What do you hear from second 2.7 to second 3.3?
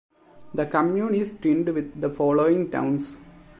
towns.